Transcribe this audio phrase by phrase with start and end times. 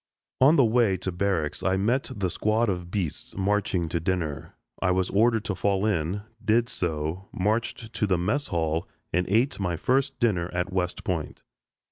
[0.39, 4.55] On the way to barracks I met the squad of "beasts" marching to dinner.
[4.81, 9.59] I was ordered to fall in, did so, marched to the mess hall, and ate
[9.59, 11.43] my first dinner at West Point.